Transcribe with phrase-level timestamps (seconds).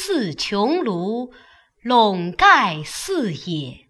[0.00, 1.32] 似穹庐，
[1.82, 3.88] 笼盖四野。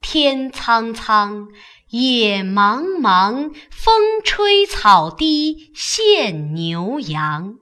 [0.00, 1.46] 天苍苍，
[1.88, 7.58] 野茫茫，风吹草低见牛羊。